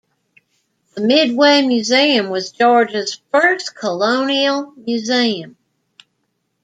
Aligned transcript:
The 0.95 1.01
Midway 1.01 1.61
Museum 1.61 2.31
was 2.31 2.51
Georgia's 2.51 3.19
first 3.31 3.75
colonial 3.75 4.73
museum. 4.75 5.57